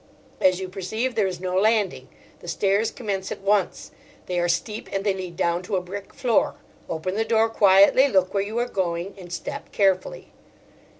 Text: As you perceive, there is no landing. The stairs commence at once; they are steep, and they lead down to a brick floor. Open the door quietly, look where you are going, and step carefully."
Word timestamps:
As 0.41 0.59
you 0.59 0.67
perceive, 0.67 1.13
there 1.13 1.27
is 1.27 1.39
no 1.39 1.55
landing. 1.55 2.07
The 2.39 2.47
stairs 2.47 2.89
commence 2.89 3.31
at 3.31 3.41
once; 3.41 3.91
they 4.25 4.39
are 4.39 4.49
steep, 4.49 4.89
and 4.91 5.03
they 5.03 5.13
lead 5.13 5.35
down 5.37 5.61
to 5.61 5.75
a 5.75 5.79
brick 5.81 6.11
floor. 6.11 6.55
Open 6.89 7.13
the 7.13 7.23
door 7.23 7.49
quietly, 7.49 8.07
look 8.07 8.33
where 8.33 8.41
you 8.41 8.57
are 8.57 8.67
going, 8.67 9.13
and 9.15 9.31
step 9.31 9.71
carefully." 9.71 10.31